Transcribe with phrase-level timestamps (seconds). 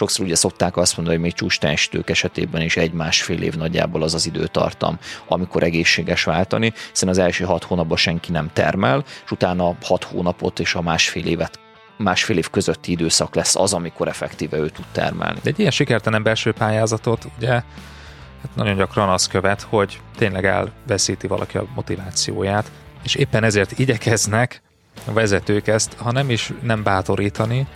[0.00, 4.26] Sokszor ugye szokták azt mondani, hogy még csústestők esetében is egy-másfél év nagyjából az az
[4.26, 10.04] időtartam, amikor egészséges váltani, hiszen az első hat hónapban senki nem termel, és utána hat
[10.04, 11.58] hónapot és a másfél évet
[11.96, 15.38] másfél év közötti időszak lesz az, amikor effektíve ő tud termelni.
[15.42, 21.26] De egy ilyen sikertelen belső pályázatot ugye hát nagyon gyakran az követ, hogy tényleg elveszíti
[21.26, 22.70] valaki a motivációját,
[23.02, 24.62] és éppen ezért igyekeznek
[25.04, 27.66] a vezetők ezt, ha nem is nem bátorítani,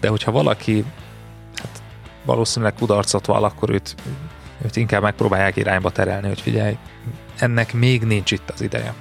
[0.00, 0.84] de hogyha valaki
[2.24, 3.94] valószínűleg kudarcot val, akkor őt,
[4.64, 6.76] őt inkább megpróbálják irányba terelni, hogy figyelj,
[7.38, 8.94] ennek még nincs itt az ideje.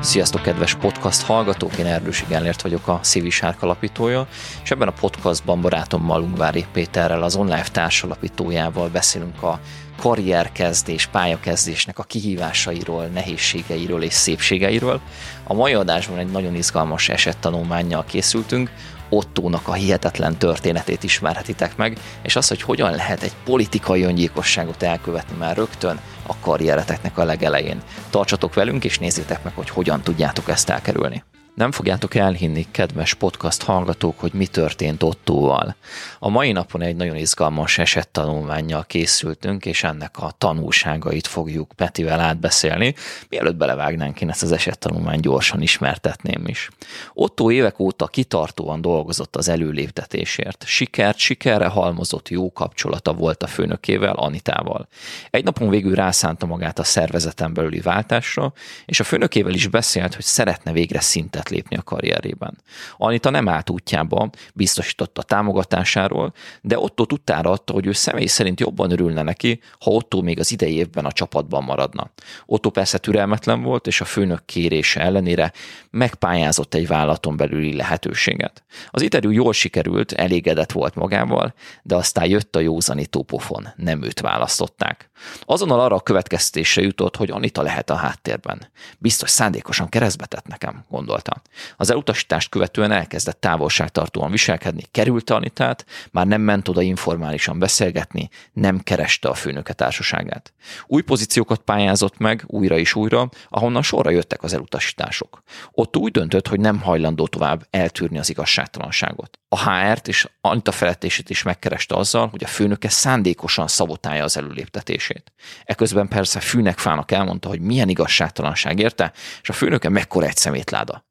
[0.00, 1.76] Sziasztok, kedves podcast hallgatók!
[1.76, 4.26] Én Erdősi Gellért vagyok, a Sárk alapítója,
[4.62, 9.60] és ebben a podcastban barátommal Ungvári Péterrel, az online társalapítójával beszélünk a
[9.96, 15.00] karrierkezdés, pályakezdésnek a kihívásairól, nehézségeiről és szépségeiről.
[15.44, 18.70] A mai adásban egy nagyon izgalmas esettanulmányjal készültünk,
[19.08, 25.36] Ottónak a hihetetlen történetét ismerhetitek meg, és az, hogy hogyan lehet egy politikai öngyilkosságot elkövetni
[25.36, 27.82] már rögtön a karriereteknek a legelején.
[28.10, 31.24] Tartsatok velünk, és nézzétek meg, hogy hogyan tudjátok ezt elkerülni.
[31.54, 35.76] Nem fogjátok elhinni, kedves podcast hallgatók, hogy mi történt Ottóval.
[36.18, 42.94] A mai napon egy nagyon izgalmas esettanulmányjal készültünk, és ennek a tanulságait fogjuk Petivel átbeszélni.
[43.28, 46.68] Mielőtt belevágnánk, én ezt az esettanulmányt gyorsan ismertetném is.
[47.12, 50.64] Ottó évek óta kitartóan dolgozott az előléptetésért.
[50.66, 54.88] Sikert, sikerre halmozott jó kapcsolata volt a főnökével, Anitával.
[55.30, 58.52] Egy napon végül rászánta magát a szervezeten belüli váltásra,
[58.84, 62.58] és a főnökével is beszélt, hogy szeretne végre szintet lehet lépni a karrierében.
[62.96, 68.90] Anita nem állt útjába, biztosította támogatásáról, de Otto tudtára adta, hogy ő személy szerint jobban
[68.90, 72.10] örülne neki, ha Otto még az idei évben a csapatban maradna.
[72.46, 75.52] Otto persze türelmetlen volt, és a főnök kérése ellenére
[75.90, 78.64] megpályázott egy vállalaton belüli lehetőséget.
[78.90, 84.20] Az interjú jól sikerült, elégedett volt magával, de aztán jött a józanító pofon, nem őt
[84.20, 85.10] választották.
[85.44, 88.70] Azonnal arra a következtésre jutott, hogy Anita lehet a háttérben.
[88.98, 91.33] Biztos szándékosan keresztbe tett nekem, gondolta.
[91.76, 98.78] Az elutasítást követően elkezdett távolságtartóan viselkedni, kerülte Anitát, már nem ment oda informálisan beszélgetni, nem
[98.78, 100.52] kereste a főnöke társaságát.
[100.86, 105.42] Új pozíciókat pályázott meg újra és újra, ahonnan sorra jöttek az elutasítások.
[105.70, 109.38] Ott úgy döntött, hogy nem hajlandó tovább eltűrni az igazságtalanságot.
[109.54, 115.32] A HR-t és Anita felettését is megkereste azzal, hogy a főnöke szándékosan szabotálja az előléptetését.
[115.64, 121.04] Eközben persze fűnek fának elmondta, hogy milyen igazságtalanság érte, és a főnöke mekkora egy szemétláda.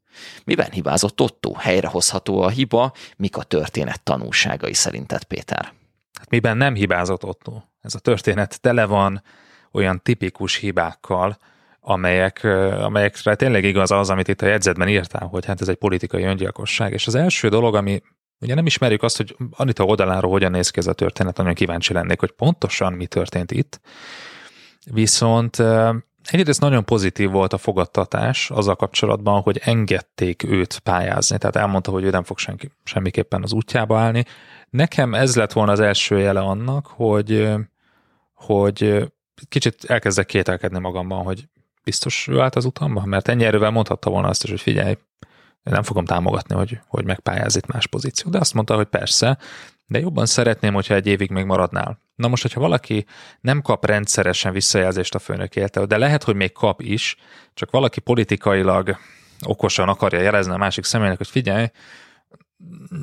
[0.44, 1.54] Miben hibázott Otto?
[1.54, 2.94] Helyrehozható a hiba?
[3.18, 5.74] Mik a történet tanulságai szerinted, Péter?
[6.20, 7.62] Hát miben nem hibázott Otto?
[7.82, 9.24] Ez a történet tele van
[9.72, 11.38] olyan tipikus hibákkal,
[11.80, 12.44] amelyek,
[12.80, 16.94] amelyekre tényleg igaz az, amit itt a jegyzetben írtál, hogy hát ez egy politikai öngyilkosság.
[16.94, 18.02] És az első dolog, ami
[18.40, 21.94] ugye nem ismerjük azt, hogy Anita oldaláról hogyan néz ki ez a történet, nagyon kíváncsi
[21.94, 23.80] lennék, hogy pontosan mi történt itt.
[24.92, 25.62] Viszont
[26.24, 32.04] Egyrészt nagyon pozitív volt a fogadtatás azzal kapcsolatban, hogy engedték őt pályázni, tehát elmondta, hogy
[32.04, 34.26] ő nem fog senki, semmiképpen az útjába állni.
[34.70, 37.54] Nekem ez lett volna az első jele annak, hogy,
[38.34, 39.12] hogy
[39.50, 41.48] kicsit elkezdek kételkedni magamban, hogy
[41.84, 44.98] biztos ő állt az utamban, mert ennyi erővel mondhatta volna azt is, hogy figyelj,
[45.64, 48.32] nem fogom támogatni, hogy, hogy megpályáz itt más pozíció.
[48.32, 49.38] De azt mondta, hogy persze,
[49.86, 52.00] de jobban szeretném, hogyha egy évig még maradnál.
[52.16, 53.06] Na most, hogyha valaki
[53.42, 57.16] nem kap rendszeresen visszajelzést a főnökétől, de lehet, hogy még kap is,
[57.54, 58.98] csak valaki politikailag
[59.46, 61.68] okosan akarja jelezni a másik személynek, hogy figyelj,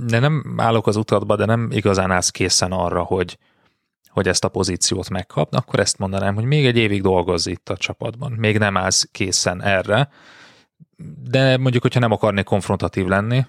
[0.06, 3.38] de nem állok az utadba, de nem igazán állsz készen arra, hogy,
[4.08, 7.76] hogy ezt a pozíciót megkap, akkor ezt mondanám, hogy még egy évig dolgozz itt a
[7.76, 8.32] csapatban.
[8.32, 10.08] Még nem állsz készen erre,
[11.30, 13.46] de mondjuk, hogyha nem akarnék konfrontatív lenni,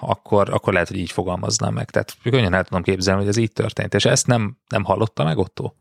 [0.00, 1.90] akkor, akkor lehet, hogy így fogalmaznám meg.
[1.90, 3.94] Tehát könnyen el tudom képzelni, hogy ez így történt.
[3.94, 5.72] És ezt nem, nem hallotta meg Otto?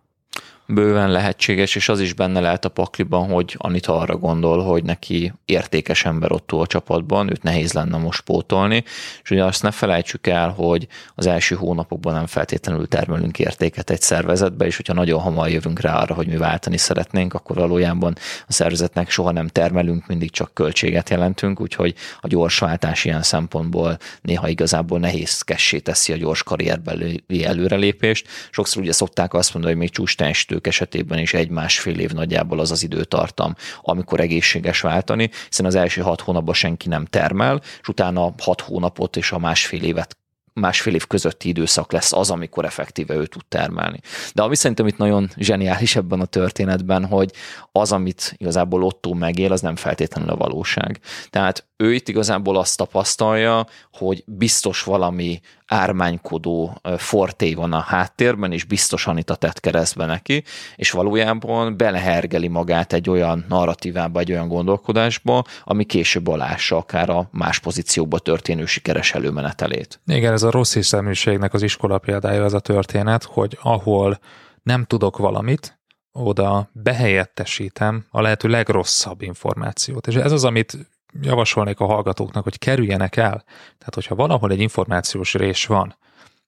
[0.67, 5.33] Bőven lehetséges, és az is benne lehet a pakliban, hogy Anita arra gondol, hogy neki
[5.45, 8.83] értékes ember ott a csapatban, őt nehéz lenne most pótolni,
[9.23, 14.01] és ugye azt ne felejtsük el, hogy az első hónapokban nem feltétlenül termelünk értéket egy
[14.01, 18.15] szervezetbe, és hogyha nagyon hamar jövünk rá arra, hogy mi váltani szeretnénk, akkor valójában
[18.47, 23.97] a szervezetnek soha nem termelünk, mindig csak költséget jelentünk, úgyhogy a gyors váltás ilyen szempontból
[24.21, 28.27] néha igazából nehézkessé teszi a gyors karrierbeli előrelépést.
[28.51, 32.71] Sokszor ugye szokták azt mondani, hogy még csústestő szülők esetében is egy-másfél év nagyjából az
[32.71, 38.33] az időtartam, amikor egészséges váltani, hiszen az első hat hónapban senki nem termel, és utána
[38.37, 40.17] hat hónapot és a másfél évet
[40.53, 43.99] másfél év közötti időszak lesz az, amikor effektíve ő tud termelni.
[44.33, 47.31] De ami szerintem itt nagyon zseniális ebben a történetben, hogy
[47.71, 50.99] az, amit igazából Otto megél, az nem feltétlenül a valóság.
[51.29, 58.63] Tehát ő itt igazából azt tapasztalja, hogy biztos valami ármánykodó forté van a háttérben, és
[58.63, 60.43] biztos Anita tett keresztbe neki,
[60.75, 67.29] és valójában belehergeli magát egy olyan narratívába, egy olyan gondolkodásba, ami később alássa akár a
[67.31, 69.99] más pozícióba történő sikeres előmenetelét.
[70.05, 74.19] Igen, ez a rossz hiszeműségnek az iskola példája az a történet, hogy ahol
[74.63, 75.79] nem tudok valamit,
[76.11, 80.07] oda behelyettesítem a lehető legrosszabb információt.
[80.07, 80.77] És ez az, amit
[81.21, 83.43] javasolnék a hallgatóknak, hogy kerüljenek el.
[83.77, 85.97] Tehát, hogyha valahol egy információs rés van,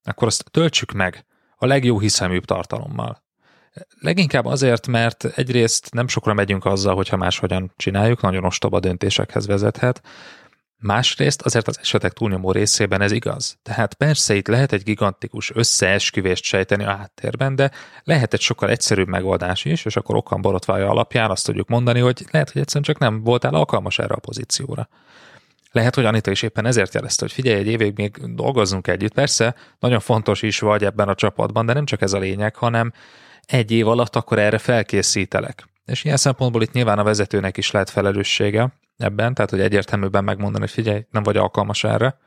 [0.03, 1.25] akkor azt töltsük meg
[1.55, 3.23] a legjobb hiszeműbb tartalommal.
[3.99, 10.01] Leginkább azért, mert egyrészt nem sokra megyünk azzal, hogyha máshogyan csináljuk, nagyon ostoba döntésekhez vezethet,
[10.81, 13.57] Másrészt azért az esetek túlnyomó részében ez igaz.
[13.63, 17.71] Tehát persze itt lehet egy gigantikus összeesküvést sejteni a háttérben, de
[18.03, 22.25] lehet egy sokkal egyszerűbb megoldás is, és akkor okan borotvája alapján azt tudjuk mondani, hogy
[22.31, 24.89] lehet, hogy egyszerűen csak nem voltál alkalmas erre a pozícióra.
[25.71, 29.13] Lehet, hogy Anita is éppen ezért jelezte, hogy figyelj, egy évig még dolgozzunk együtt.
[29.13, 32.93] Persze, nagyon fontos is vagy ebben a csapatban, de nem csak ez a lényeg, hanem
[33.45, 35.67] egy év alatt akkor erre felkészítelek.
[35.85, 40.59] És ilyen szempontból itt nyilván a vezetőnek is lehet felelőssége, ebben, tehát hogy egyértelműben megmondani,
[40.59, 42.17] hogy figyelj, nem vagy alkalmas erre.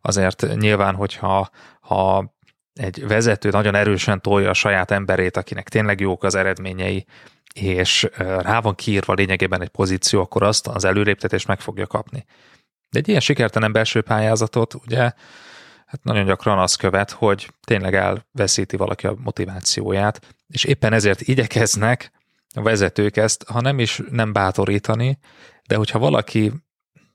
[0.00, 1.50] Azért nyilván, hogyha
[1.80, 2.34] ha
[2.72, 7.06] egy vezető nagyon erősen tolja a saját emberét, akinek tényleg jók az eredményei,
[7.54, 12.24] és rá van kiírva lényegében egy pozíció, akkor azt az előréptetést meg fogja kapni.
[12.90, 15.12] De egy ilyen sikertelen belső pályázatot ugye
[15.86, 22.10] hát nagyon gyakran az követ, hogy tényleg elveszíti valaki a motivációját, és éppen ezért igyekeznek
[22.54, 25.18] a vezetők ezt, ha nem is nem bátorítani,
[25.66, 26.52] de hogyha valaki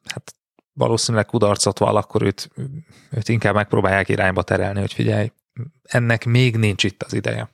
[0.05, 0.35] hát
[0.73, 2.49] valószínűleg kudarcot val, akkor őt,
[3.11, 5.31] őt inkább megpróbálják irányba terelni, hogy figyelj,
[5.83, 7.49] ennek még nincs itt az ideje.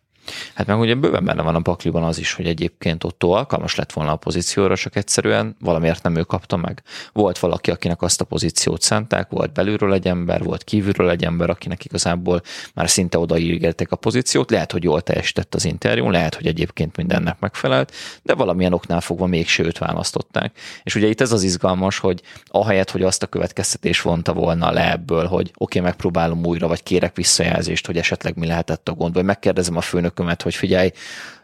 [0.53, 3.91] Hát meg ugye bőven benne van a pakliban az is, hogy egyébként ott alkalmas lett
[3.91, 6.81] volna a pozícióra, csak egyszerűen valamiért nem ő kapta meg.
[7.13, 11.49] Volt valaki, akinek azt a pozíciót szánták, volt belülről egy ember, volt kívülről egy ember,
[11.49, 12.41] akinek igazából
[12.73, 17.39] már szinte odaírgették a pozíciót, lehet, hogy jól teljesített az interjú, lehet, hogy egyébként mindennek
[17.39, 17.93] megfelelt,
[18.23, 20.59] de valamilyen oknál fogva mégse őt választották.
[20.83, 24.91] És ugye itt ez az izgalmas, hogy ahelyett, hogy azt a következtetés vonta volna le
[24.91, 29.13] ebből, hogy oké, okay, megpróbálom újra, vagy kérek visszajelzést, hogy esetleg mi lehetett a gond,
[29.13, 30.91] vagy megkérdezem a főnök főnökömet, hogy figyelj,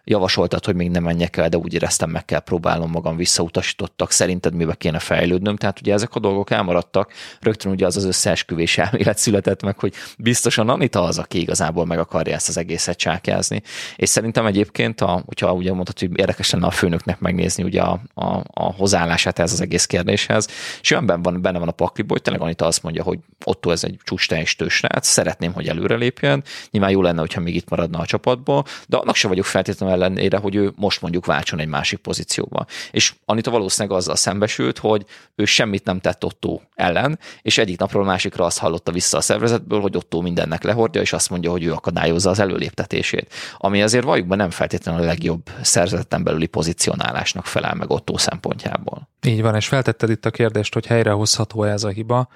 [0.03, 4.53] javasoltad, hogy még nem menjek el, de úgy éreztem, meg kell próbálnom magam, visszautasítottak, szerinted
[4.53, 5.55] mibe kéne fejlődnöm.
[5.55, 9.93] Tehát ugye ezek a dolgok elmaradtak, rögtön ugye az az összeesküvés elmélet született meg, hogy
[10.17, 13.61] biztosan Anita az, aki igazából meg akarja ezt az egészet csákjázni.
[13.95, 17.99] És szerintem egyébként, a, hogyha ugye mondtad, hogy érdekes lenne a főnöknek megnézni ugye a,
[18.13, 20.47] a, a hozzáállását ez az egész kérdéshez,
[20.81, 23.83] és olyan van, benne van a pakliból, hogy tényleg Anita azt mondja, hogy Otto ez
[23.83, 24.27] egy csúcs
[25.01, 29.29] szeretném, hogy előrelépjen, nyilván jó lenne, hogyha még itt maradna a csapatból, de annak sem
[29.29, 32.65] vagyok feltétlenül ellenére, hogy ő most mondjuk váltson egy másik pozícióba.
[32.91, 35.05] És Anita valószínűleg azzal szembesült, hogy
[35.35, 39.81] ő semmit nem tett Otto ellen, és egyik napról másikra azt hallotta vissza a szervezetből,
[39.81, 43.33] hogy Otto mindennek lehordja, és azt mondja, hogy ő akadályozza az előléptetését.
[43.57, 49.09] Ami azért valójában nem feltétlenül a legjobb szervezeten belüli pozícionálásnak felel meg Otto szempontjából.
[49.21, 52.27] Így van, és feltetted itt a kérdést, hogy helyrehozható ez a hiba.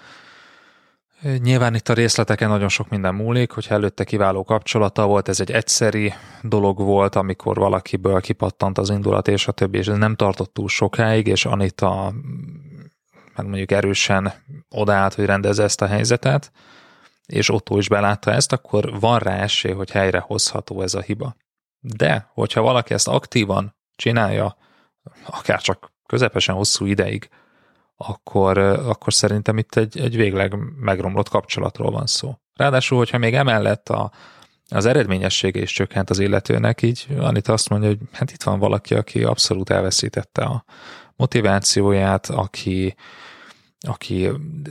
[1.22, 5.52] Nyilván itt a részleteken nagyon sok minden múlik, hogyha előtte kiváló kapcsolata volt, ez egy
[5.52, 10.54] egyszeri dolog volt, amikor valakiből kipattant az indulat és a többi, és ez nem tartott
[10.54, 12.14] túl sokáig, és Anita
[13.34, 14.34] hát mondjuk erősen
[14.69, 16.52] odaállt, hogy rendezze ezt a helyzetet,
[17.26, 21.36] és Otto is belátta ezt, akkor van rá esély, hogy helyre hozható ez a hiba.
[21.80, 24.57] De, hogyha valaki ezt aktívan csinálja,
[25.26, 27.30] akár csak közepesen hosszú ideig,
[27.97, 32.37] akkor, akkor szerintem itt egy, egy végleg megromlott kapcsolatról van szó.
[32.56, 34.11] Ráadásul, hogyha még emellett a,
[34.69, 38.94] az eredményessége is csökkent az illetőnek, így Anita azt mondja, hogy hát itt van valaki,
[38.94, 40.66] aki abszolút elveszítette a
[41.16, 42.95] motivációját, aki,
[43.80, 44.30] aki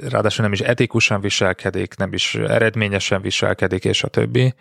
[0.08, 4.54] ráadásul nem is etikusan viselkedik, nem is eredményesen viselkedik, és a többi.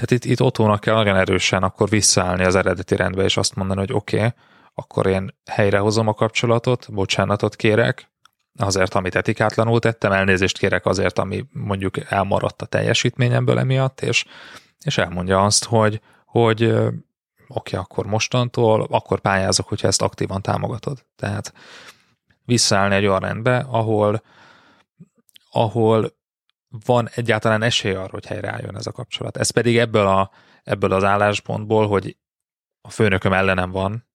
[0.00, 3.80] Hát itt, itt Ottónak kell nagyon erősen akkor visszaállni az eredeti rendbe, és azt mondani,
[3.80, 4.32] hogy oké, okay,
[4.74, 8.10] akkor én helyrehozom a kapcsolatot, bocsánatot kérek,
[8.58, 14.24] azért, amit etikátlanul tettem, elnézést kérek azért, ami mondjuk elmaradt a teljesítményemből emiatt, és,
[14.84, 16.74] és elmondja azt, hogy, hogy
[17.48, 21.04] oké, akkor mostantól, akkor pályázok, hogyha ezt aktívan támogatod.
[21.16, 21.52] Tehát
[22.44, 24.22] visszaállni egy olyan rendbe, ahol,
[25.50, 26.12] ahol
[26.84, 29.36] van egyáltalán esély arra, hogy helyreálljon ez a kapcsolat.
[29.36, 30.30] Ez pedig ebből, a,
[30.62, 32.16] ebből az álláspontból, hogy
[32.80, 34.06] a főnököm ellenem van,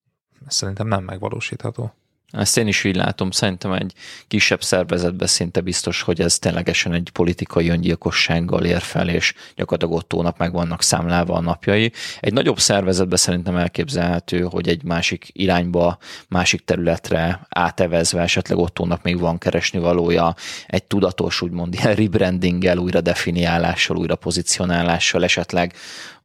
[0.47, 1.93] szerintem nem megvalósítható.
[2.31, 3.93] Ezt én is így látom, szerintem egy
[4.27, 10.11] kisebb szervezetben szinte biztos, hogy ez ténylegesen egy politikai öngyilkossággal ér fel, és gyakorlatilag ott
[10.11, 11.91] hónap meg vannak számlálva a napjai.
[12.19, 19.03] Egy nagyobb szervezetben szerintem elképzelhető, hogy egy másik irányba, másik területre átevezve esetleg ott hónap
[19.03, 25.73] még van keresni valója, egy tudatos, úgymond ilyen rebrandinggel, újra definiálással, újra pozicionálással, esetleg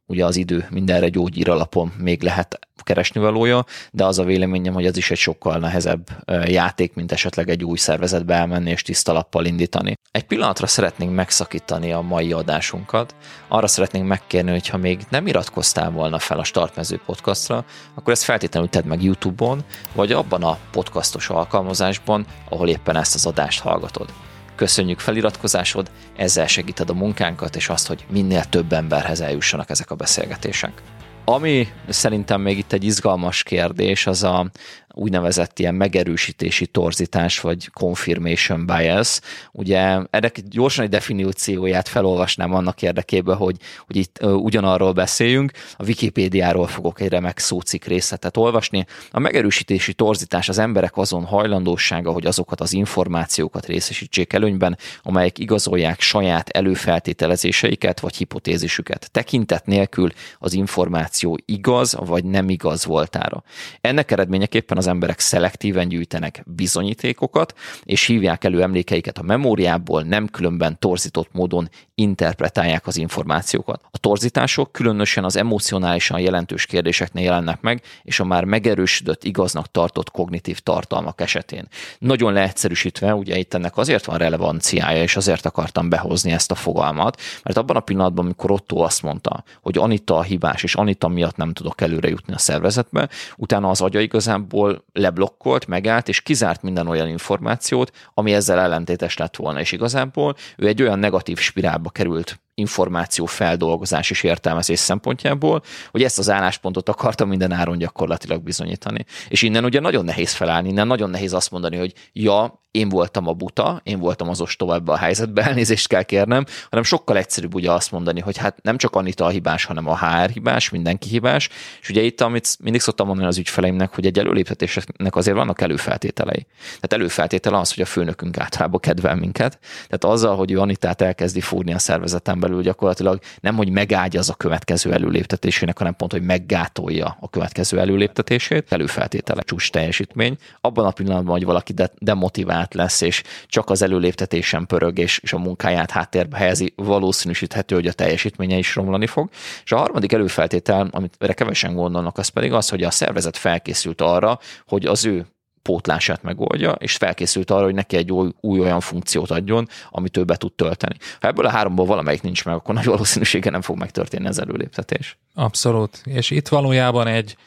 [0.05, 4.85] ugye az idő mindenre gyógyír alapon még lehet keresni valója, de az a véleményem, hogy
[4.85, 6.07] ez is egy sokkal nehezebb
[6.45, 9.97] játék, mint esetleg egy új szervezetbe elmenni és tiszta lappal indítani.
[10.11, 13.15] Egy pillanatra szeretnénk megszakítani a mai adásunkat.
[13.47, 18.23] Arra szeretnénk megkérni, hogy ha még nem iratkoztál volna fel a Startmező podcastra, akkor ezt
[18.23, 24.13] feltétlenül tedd meg YouTube-on, vagy abban a podcastos alkalmazásban, ahol éppen ezt az adást hallgatod.
[24.55, 29.95] Köszönjük feliratkozásod, ezzel segíted a munkánkat, és azt, hogy minél több emberhez eljussanak ezek a
[29.95, 30.81] beszélgetések.
[31.25, 34.51] Ami szerintem még itt egy izgalmas kérdés, az a
[34.93, 39.19] úgynevezett ilyen megerősítési torzítás, vagy confirmation bias.
[39.51, 45.51] Ugye ennek gyorsan egy definícióját felolvasnám annak érdekében, hogy, hogy itt ugyanarról beszéljünk.
[45.77, 48.85] A Wikipédiáról fogok egy remek szócik részletet olvasni.
[49.11, 56.01] A megerősítési torzítás az emberek azon hajlandósága, hogy azokat az információkat részesítsék előnyben, amelyek igazolják
[56.01, 59.11] saját előfeltételezéseiket vagy hipotézisüket.
[59.11, 63.43] Tekintet nélkül az információ igaz vagy nem igaz voltára.
[63.81, 70.79] Ennek eredményeképpen az emberek szelektíven gyűjtenek bizonyítékokat, és hívják elő emlékeiket a memóriából, nem különben
[70.79, 73.81] torzított módon interpretálják az információkat.
[73.91, 80.11] A torzítások különösen az emocionálisan jelentős kérdéseknél jelennek meg, és a már megerősödött igaznak tartott
[80.11, 81.67] kognitív tartalmak esetén.
[81.99, 87.21] Nagyon leegyszerűsítve, ugye itt ennek azért van relevanciája, és azért akartam behozni ezt a fogalmat,
[87.43, 91.35] mert abban a pillanatban, amikor Otto azt mondta, hogy Anita a hibás, és Anita miatt
[91.35, 96.87] nem tudok előre jutni a szervezetbe, utána az agya igazából leblokkolt, megállt, és kizárt minden
[96.87, 102.39] olyan információt, ami ezzel ellentétes lett volna, és igazából ő egy olyan negatív spirálba került
[102.55, 109.05] információ feldolgozás és értelmezés szempontjából, hogy ezt az álláspontot akarta minden áron gyakorlatilag bizonyítani.
[109.27, 113.27] És innen ugye nagyon nehéz felállni, innen nagyon nehéz azt mondani, hogy ja, én voltam
[113.27, 117.53] a buta, én voltam az ostoba ebbe a helyzetbe, elnézést kell kérnem, hanem sokkal egyszerűbb
[117.53, 121.09] ugye azt mondani, hogy hát nem csak Anita a hibás, hanem a HR hibás, mindenki
[121.09, 121.49] hibás,
[121.81, 126.45] és ugye itt, amit mindig szoktam mondani az ügyfeleimnek, hogy egy előléptetésnek azért vannak előfeltételei.
[126.63, 131.41] Tehát előfeltétele az, hogy a főnökünk általában kedvel minket, tehát azzal, hogy ő Anitát elkezdi
[131.41, 137.17] fúrni a szervezeten belül gyakorlatilag nem, hogy megágyaz a következő előléptetésének, hanem pont, hogy meggátolja
[137.19, 140.37] a következő előléptetését, előfeltétele csúcs teljesítmény.
[140.61, 145.33] Abban a pillanatban, hogy valaki de- demotivált lesz, és csak az előléptetésen pörög, és, és
[145.33, 149.29] a munkáját háttérbe helyezi, valószínűsíthető, hogy a teljesítménye is romlani fog.
[149.63, 154.39] És a harmadik előfeltétel, amit kevesen gondolnak, az pedig az, hogy a szervezet felkészült arra,
[154.67, 155.25] hogy az ő
[155.63, 160.23] pótlását megoldja, és felkészült arra, hogy neki egy új, új olyan funkciót adjon, amit ő
[160.23, 160.95] be tud tölteni.
[161.19, 165.17] Ha ebből a háromból valamelyik nincs meg, akkor nagy valószínűséggel nem fog megtörténni az előléptetés.
[165.33, 166.01] Abszolút.
[166.05, 167.37] És itt valójában egy,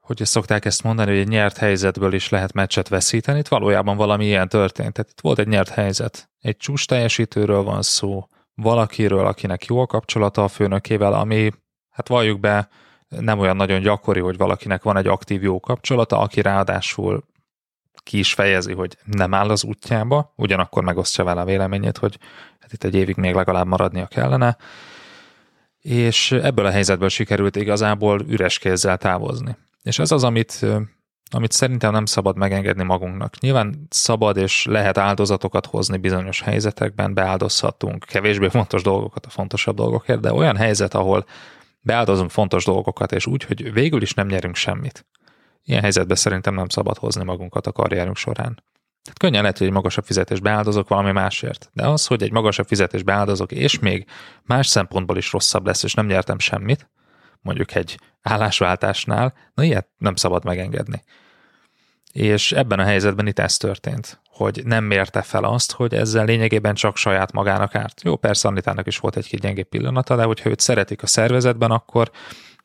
[0.00, 4.24] hogy szokták ezt mondani, hogy egy nyert helyzetből is lehet meccset veszíteni, itt valójában valami
[4.24, 4.92] ilyen történt.
[4.92, 6.30] Tehát itt volt egy nyert helyzet.
[6.40, 11.52] Egy csúcs teljesítőről van szó, valakiről, akinek jó a kapcsolata a főnökével, ami,
[11.90, 12.68] hát valljuk be,
[13.08, 17.24] nem olyan nagyon gyakori, hogy valakinek van egy aktív jó kapcsolata, aki ráadásul
[18.02, 22.18] ki is fejezi, hogy nem áll az útjába, ugyanakkor megosztja vele a véleményét, hogy
[22.60, 24.56] hát itt egy évig még legalább maradnia kellene,
[25.80, 29.56] és ebből a helyzetből sikerült igazából üres kézzel távozni.
[29.82, 30.66] És ez az, amit,
[31.30, 33.40] amit szerintem nem szabad megengedni magunknak.
[33.40, 40.20] Nyilván szabad és lehet áldozatokat hozni bizonyos helyzetekben, beáldozhatunk kevésbé fontos dolgokat a fontosabb dolgokért,
[40.20, 41.26] de olyan helyzet, ahol
[41.80, 45.06] beáldozunk fontos dolgokat, és úgy, hogy végül is nem nyerünk semmit.
[45.62, 48.62] Ilyen helyzetben szerintem nem szabad hozni magunkat a karrierünk során.
[49.02, 51.70] Tehát könnyen lehet, hogy egy magasabb fizetés beáldozok valami másért.
[51.72, 54.06] De az, hogy egy magasabb fizetés beáldozok, és még
[54.42, 56.90] más szempontból is rosszabb lesz, és nem nyertem semmit,
[57.40, 61.02] mondjuk egy állásváltásnál, na ilyet nem szabad megengedni.
[62.12, 66.74] És ebben a helyzetben itt ez történt, hogy nem mérte fel azt, hogy ezzel lényegében
[66.74, 68.00] csak saját magának árt.
[68.02, 72.10] Jó, persze Anitának is volt egy-két gyengébb pillanata, de hogyha őt szeretik a szervezetben, akkor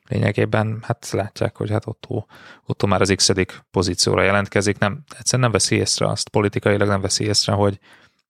[0.07, 2.25] lényegében hát látják, hogy hát Otto,
[2.65, 3.29] Otto már az x
[3.71, 7.79] pozícióra jelentkezik, nem, egyszerűen nem veszi észre azt, politikailag nem veszi észre, hogy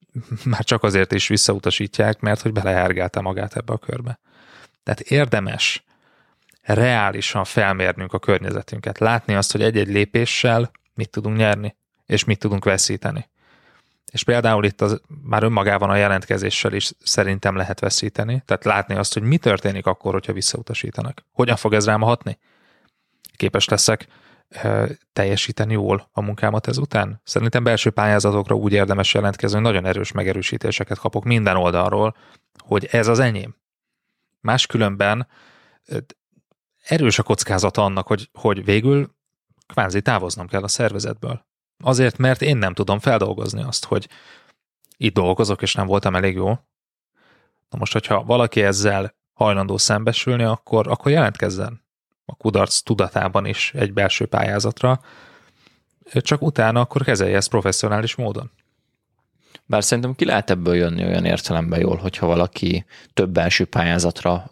[0.52, 4.20] már csak azért is visszautasítják, mert hogy belehárgálta magát ebbe a körbe.
[4.84, 5.84] Tehát érdemes
[6.62, 12.66] reálisan felmérnünk a környezetünket, látni azt, hogy egy-egy lépéssel mit tudunk nyerni, és mit tudunk
[12.66, 13.30] veszíteni.
[14.14, 19.14] És például itt az, már önmagában a jelentkezéssel is szerintem lehet veszíteni, tehát látni azt,
[19.14, 21.26] hogy mi történik akkor, hogyha visszautasítanak.
[21.32, 22.40] Hogyan fog ez rám hatni?
[23.36, 24.08] Képes leszek
[25.14, 27.22] teljesíteni jól a munkámat ezután?
[27.24, 32.16] Szerintem belső pályázatokra úgy érdemes jelentkezni, hogy nagyon erős megerősítéseket kapok minden oldalról,
[32.58, 33.56] hogy ez az enyém.
[34.40, 35.28] Máskülönben
[36.84, 39.16] erős a kockázata annak, hogy, hogy végül
[39.68, 41.46] kvázi távoznom kell a szervezetből.
[41.84, 44.10] Azért, mert én nem tudom feldolgozni azt, hogy
[44.98, 46.48] itt dolgozok, és nem voltam elég jó.
[47.70, 51.82] Na most, hogyha valaki ezzel hajlandó szembesülni, akkor, akkor jelentkezzen
[52.26, 55.00] a kudarc tudatában is egy belső pályázatra,
[56.12, 58.52] csak utána akkor kezelje ezt professzionális módon.
[59.74, 64.50] Bár szerintem ki lehet ebből jönni olyan értelemben jól, hogyha valaki több belső pályázatra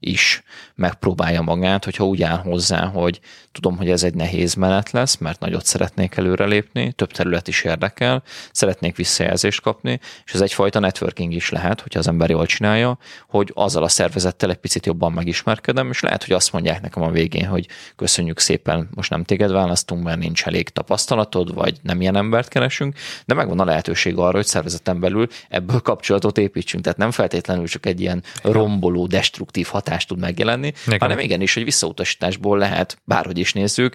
[0.00, 0.42] is
[0.74, 3.20] megpróbálja magát, hogyha úgy áll hozzá, hogy
[3.52, 8.22] tudom, hogy ez egy nehéz menet lesz, mert nagyot szeretnék előrelépni, több terület is érdekel,
[8.52, 13.50] szeretnék visszajelzést kapni, és ez egyfajta networking is lehet, hogyha az ember jól csinálja, hogy
[13.54, 17.46] azzal a szervezettel egy picit jobban megismerkedem, és lehet, hogy azt mondják nekem a végén,
[17.46, 22.48] hogy köszönjük szépen, most nem téged választunk, mert nincs elég tapasztalatod, vagy nem ilyen embert
[22.48, 26.82] keresünk, de megvan a lehetőség arra, hogy szervezeten belül ebből kapcsolatot építsünk.
[26.82, 30.98] Tehát nem feltétlenül csak egy ilyen romboló, destruktív hatást tud megjelenni, Igen.
[31.00, 33.94] hanem igenis, hogy visszautasításból lehet, bárhogy is nézzük,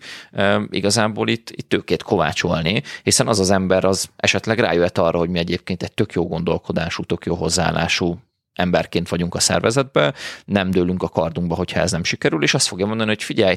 [0.70, 5.40] igazából itt, itt tőkét kovácsolni, hiszen az az ember az esetleg rájöhet arra, hogy mi
[5.40, 8.18] egyébként egy tök jó gondolkodású, tök jó hozzáállású
[8.54, 10.14] emberként vagyunk a szervezetben,
[10.46, 13.56] nem dőlünk a kardunkba, hogyha ez nem sikerül, és azt fogja mondani, hogy figyelj,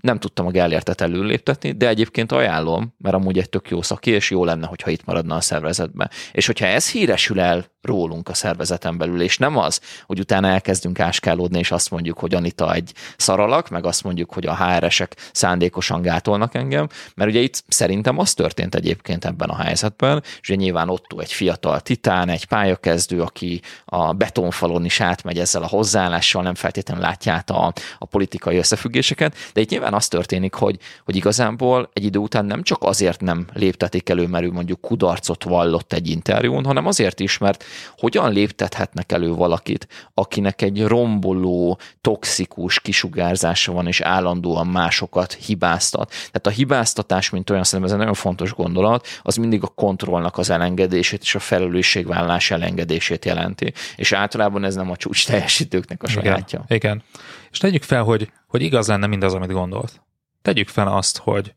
[0.00, 4.30] nem tudtam a Gellértet előléptetni, de egyébként ajánlom, mert amúgy egy tök jó szaki, és
[4.30, 6.10] jó lenne, hogyha itt maradna a szervezetben.
[6.32, 11.00] És hogyha ez híresül el rólunk a szervezeten belül, és nem az, hogy utána elkezdünk
[11.00, 16.02] áskálódni, és azt mondjuk, hogy Anita egy szaralak, meg azt mondjuk, hogy a HR-esek szándékosan
[16.02, 20.88] gátolnak engem, mert ugye itt szerintem az történt egyébként ebben a helyzetben, és ugye nyilván
[20.88, 26.54] ott egy fiatal titán, egy pályakezdő, aki a betonfalon is átmegy ezzel a hozzáállással, nem
[26.54, 31.90] feltétlenül látja át a, a politikai összefüggéseket, de itt nyilván az történik, hogy, hogy igazából
[31.92, 36.08] egy idő után nem csak azért nem léptetik elő, mert ő mondjuk kudarcot vallott egy
[36.08, 37.64] interjún, hanem azért is, mert
[37.98, 46.08] hogyan léptethetnek elő valakit, akinek egy romboló, toxikus kisugárzása van, és állandóan másokat hibáztat.
[46.08, 50.38] Tehát a hibáztatás, mint olyan szerintem ez egy nagyon fontos gondolat, az mindig a kontrollnak
[50.38, 53.72] az elengedését és a felelősségvállás elengedését jelenti.
[53.96, 56.64] És általában ez nem a csúcs teljesítőknek a sajátja.
[56.68, 57.02] Igen, igen.
[57.50, 60.02] És tegyük fel, hogy, hogy igaz lenne mindaz, amit gondolt.
[60.42, 61.54] Tegyük fel azt, hogy,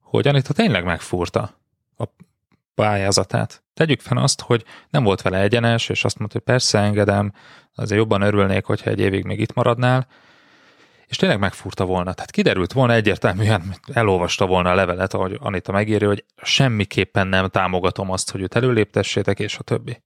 [0.00, 1.60] hogy Anita tényleg megfúrta
[1.96, 2.04] a
[2.74, 3.62] pályázatát.
[3.74, 7.32] Tegyük fel azt, hogy nem volt vele egyenes, és azt mondta, hogy persze engedem,
[7.74, 10.06] azért jobban örülnék, hogyha egy évig még itt maradnál,
[11.06, 12.12] és tényleg megfúrta volna.
[12.12, 18.10] Tehát kiderült volna egyértelműen, elolvasta volna a levelet, ahogy Anita megírja, hogy semmiképpen nem támogatom
[18.10, 20.02] azt, hogy őt előléptessétek, és a többi.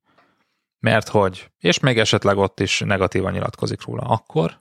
[0.78, 4.61] Mert hogy, és még esetleg ott is negatívan nyilatkozik róla, akkor,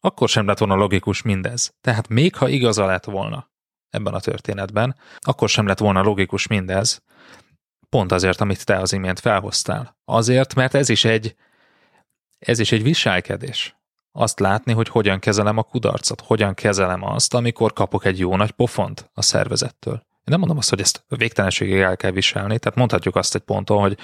[0.00, 1.74] akkor sem lett volna logikus mindez.
[1.80, 3.50] Tehát még ha igaza lett volna
[3.90, 7.02] ebben a történetben, akkor sem lett volna logikus mindez,
[7.88, 9.96] Pont azért, amit te az imént felhoztál.
[10.04, 11.34] Azért, mert ez is egy,
[12.38, 13.76] ez is egy viselkedés.
[14.12, 18.50] Azt látni, hogy hogyan kezelem a kudarcot, hogyan kezelem azt, amikor kapok egy jó nagy
[18.50, 19.94] pofont a szervezettől.
[19.94, 23.80] Én nem mondom azt, hogy ezt végtelenségig el kell viselni, tehát mondhatjuk azt egy ponton,
[23.80, 23.98] hogy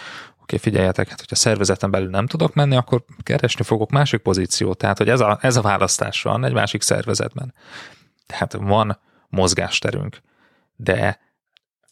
[0.53, 4.99] oké, figyeljetek, hát hogyha szervezeten belül nem tudok menni, akkor keresni fogok másik pozíciót, tehát
[4.99, 7.55] hogy ez a, ez a választás van egy másik szervezetben.
[8.27, 10.21] Tehát van mozgásterünk,
[10.77, 11.19] de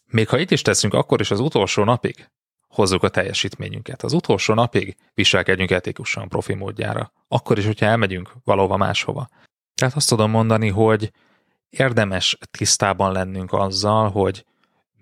[0.07, 2.31] még ha itt is teszünk, akkor is az utolsó napig
[2.69, 4.03] hozzuk a teljesítményünket.
[4.03, 7.13] Az utolsó napig viselkedjünk etikusan profi módjára.
[7.29, 9.29] Akkor is, hogyha elmegyünk valahova máshova.
[9.75, 11.13] Tehát azt tudom mondani, hogy
[11.69, 14.45] érdemes tisztában lennünk azzal, hogy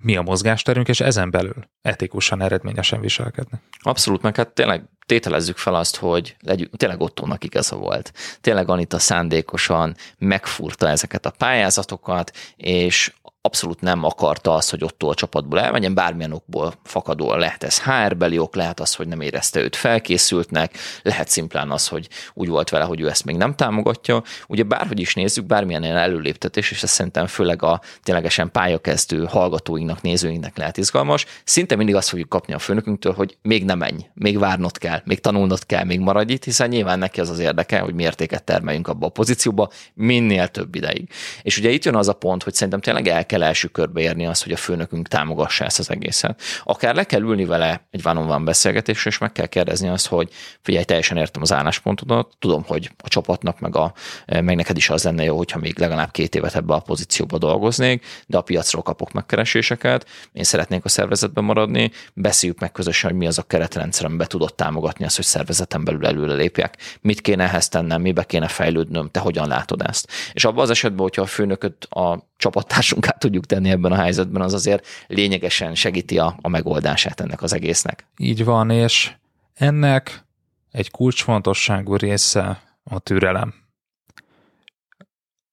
[0.00, 3.58] mi a mozgásterünk, és ezen belül etikusan, eredményesen viselkedni.
[3.78, 8.12] Abszolút, meg hát tényleg tételezzük fel azt, hogy legyünk, tényleg Ottónak igaza volt.
[8.40, 13.12] Tényleg Anita szándékosan megfúrta ezeket a pályázatokat, és
[13.48, 18.38] abszolút nem akarta azt, hogy ott a csapatból elmenjen, bármilyen okból fakadóan lehet ez HR-beli
[18.38, 22.84] ok, lehet az, hogy nem érezte őt felkészültnek, lehet szimplán az, hogy úgy volt vele,
[22.84, 24.22] hogy ő ezt még nem támogatja.
[24.48, 30.02] Ugye bárhogy is nézzük, bármilyen ilyen előléptetés, és ez szerintem főleg a ténylegesen pályakezdő hallgatóinknak,
[30.02, 34.38] nézőinknek lehet izgalmas, szinte mindig azt fogjuk kapni a főnökünktől, hogy még nem menj, még
[34.38, 37.94] várnod kell, még tanulnod kell, még maradj itt, hiszen nyilván neki az az érdeke, hogy
[37.94, 41.08] mi értéket termeljünk abba a pozícióba minél több ideig.
[41.42, 44.00] És ugye itt jön az a pont, hogy szerintem tényleg el kell kell első körbe
[44.00, 46.42] érni azt, hogy a főnökünk támogassa ezt az egészet.
[46.64, 50.32] Akár le kell ülni vele egy van van beszélgetésre, és meg kell kérdezni azt, hogy
[50.60, 53.92] figyelj, teljesen értem az álláspontodat, tudom, hogy a csapatnak meg, a,
[54.26, 58.06] meg neked is az lenne jó, hogyha még legalább két évet ebbe a pozícióba dolgoznék,
[58.26, 63.26] de a piacról kapok megkereséseket, én szeretnék a szervezetben maradni, beszéljük meg közösen, hogy mi
[63.26, 66.76] az a keretrendszer, amiben tudod támogatni azt, hogy szervezeten belül előre lépjek.
[67.00, 70.10] Mit kéne ehhez tennem, mibe kéne fejlődnöm, te hogyan látod ezt?
[70.32, 74.54] És abban az esetben, hogyha a főnököt a csapattársunkat tudjuk tenni ebben a helyzetben, az
[74.54, 78.06] azért lényegesen segíti a, a megoldását ennek az egésznek.
[78.16, 79.12] Így van, és
[79.54, 80.24] ennek
[80.70, 83.54] egy kulcsfontosságú része a türelem.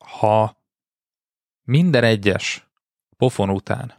[0.05, 0.63] Ha
[1.63, 2.67] minden egyes
[3.17, 3.93] pofon után,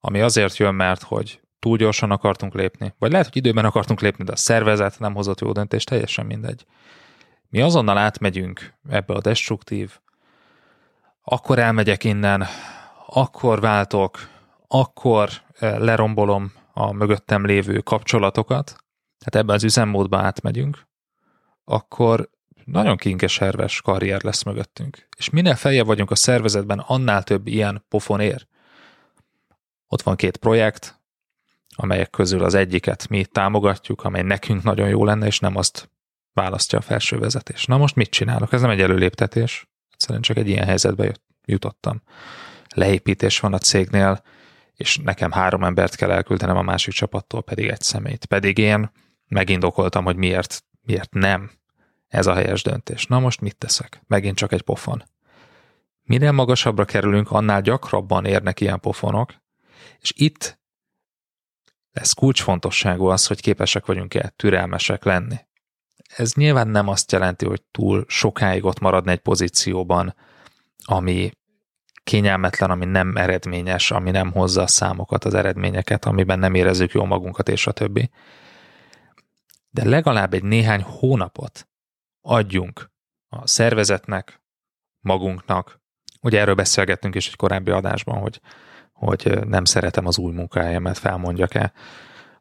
[0.00, 4.24] ami azért jön, mert hogy túl gyorsan akartunk lépni, vagy lehet, hogy időben akartunk lépni,
[4.24, 6.66] de a szervezet nem hozott jó döntést, teljesen mindegy.
[7.48, 9.98] Mi azonnal átmegyünk ebbe a destruktív,
[11.22, 12.46] akkor elmegyek innen,
[13.12, 14.18] akkor váltok,
[14.66, 18.66] akkor lerombolom a mögöttem lévő kapcsolatokat,
[19.18, 20.86] tehát ebben az üzemmódba átmegyünk,
[21.64, 22.30] akkor
[22.64, 25.08] nagyon kinkeserves karrier lesz mögöttünk.
[25.16, 28.46] És minél feljebb vagyunk a szervezetben, annál több ilyen pofon ér.
[29.88, 31.00] Ott van két projekt,
[31.76, 35.90] amelyek közül az egyiket mi támogatjuk, amely nekünk nagyon jó lenne, és nem azt
[36.32, 37.64] választja a felső vezetés.
[37.64, 38.52] Na most mit csinálok?
[38.52, 39.68] Ez nem egy előléptetés.
[39.92, 41.12] Egyszerűen csak egy ilyen helyzetbe
[41.44, 42.02] jutottam.
[42.74, 44.22] Leépítés van a cégnél,
[44.74, 48.24] és nekem három embert kell elküldenem a másik csapattól, pedig egy szemét.
[48.24, 48.90] Pedig én
[49.28, 51.50] megindokoltam, hogy miért, miért nem
[52.08, 53.06] ez a helyes döntés.
[53.06, 54.02] Na most mit teszek?
[54.06, 55.04] Megint csak egy pofon.
[56.02, 59.34] Minél magasabbra kerülünk, annál gyakrabban érnek ilyen pofonok,
[59.98, 60.58] és itt
[61.92, 65.36] lesz kulcsfontosságú az, hogy képesek vagyunk-e türelmesek lenni.
[66.16, 70.14] Ez nyilván nem azt jelenti, hogy túl sokáig ott maradni egy pozícióban,
[70.84, 71.30] ami
[72.10, 77.06] kényelmetlen, ami nem eredményes, ami nem hozza a számokat, az eredményeket, amiben nem érezzük jól
[77.06, 78.10] magunkat, és a többi.
[79.70, 81.68] De legalább egy néhány hónapot
[82.20, 82.90] adjunk
[83.28, 84.42] a szervezetnek,
[85.00, 85.80] magunknak.
[86.20, 88.40] Ugye erről beszélgettünk is egy korábbi adásban, hogy,
[88.92, 91.72] hogy nem szeretem az új munkahelyemet, felmondjak-e.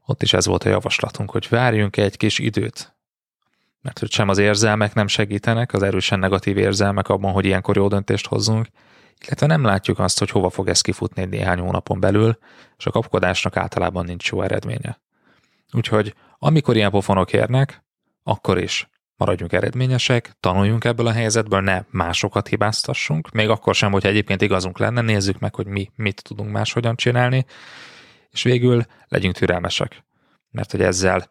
[0.05, 2.95] Ott is ez volt a javaslatunk, hogy várjunk egy kis időt,
[3.81, 7.87] mert hogy sem az érzelmek nem segítenek, az erősen negatív érzelmek abban, hogy ilyenkor jó
[7.87, 8.67] döntést hozzunk,
[9.25, 12.37] illetve nem látjuk azt, hogy hova fog ez kifutni egy néhány hónapon belül,
[12.77, 15.01] és a kapkodásnak általában nincs jó eredménye.
[15.71, 17.83] Úgyhogy amikor ilyen pofonok érnek,
[18.23, 24.09] akkor is maradjunk eredményesek, tanuljunk ebből a helyzetből, ne másokat hibáztassunk, még akkor sem, hogyha
[24.09, 27.45] egyébként igazunk lenne, nézzük meg, hogy mi mit tudunk máshogyan csinálni,
[28.29, 30.03] és végül legyünk türelmesek,
[30.51, 31.27] mert hogy ezzel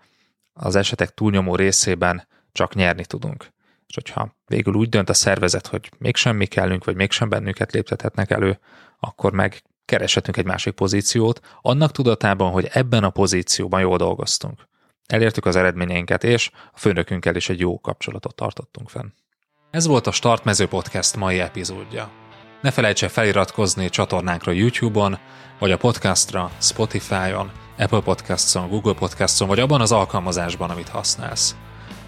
[0.52, 3.48] az esetek túlnyomó részében csak nyerni tudunk.
[3.88, 8.30] És hogyha végül úgy dönt a szervezet, hogy mégsem mi kellünk, vagy mégsem bennünket léptethetnek
[8.30, 8.58] elő,
[9.00, 14.68] akkor meg kereshetünk egy másik pozíciót, annak tudatában, hogy ebben a pozícióban jól dolgoztunk.
[15.06, 19.12] Elértük az eredményeinket, és a főnökünkkel is egy jó kapcsolatot tartottunk fenn.
[19.70, 22.10] Ez volt a Startmező Podcast mai epizódja.
[22.62, 25.18] Ne felejts el feliratkozni csatornánkra YouTube-on,
[25.58, 31.56] vagy a podcastra, Spotify-on, Apple Podcasts-on, Google Podcasts-on, vagy abban az alkalmazásban, amit használsz.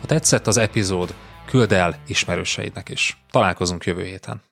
[0.01, 1.15] Ha tetszett az epizód,
[1.51, 3.23] küld el ismerőseidnek is.
[3.31, 4.50] Találkozunk jövő héten.